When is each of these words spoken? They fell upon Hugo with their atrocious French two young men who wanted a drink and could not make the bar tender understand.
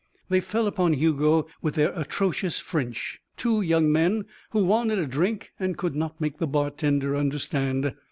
They 0.29 0.39
fell 0.39 0.65
upon 0.65 0.93
Hugo 0.93 1.45
with 1.61 1.75
their 1.75 1.93
atrocious 1.93 2.57
French 2.57 3.21
two 3.37 3.61
young 3.61 3.91
men 3.91 4.25
who 4.49 4.65
wanted 4.65 4.97
a 4.97 5.05
drink 5.05 5.51
and 5.59 5.77
could 5.77 5.95
not 5.95 6.19
make 6.19 6.39
the 6.39 6.47
bar 6.47 6.71
tender 6.71 7.15
understand. 7.15 7.93